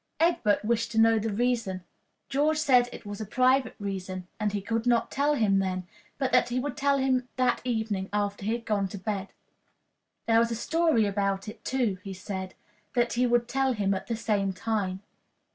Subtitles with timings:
[0.19, 1.83] Egbert wished to know the reason.
[2.27, 6.31] George said it was a private reason and he could not tell him then, but
[6.31, 9.27] that he would tell him that evening after he had gone to bed.
[10.25, 12.55] There was a story about it, too, he said,
[12.95, 15.03] that he would tell him at the same time.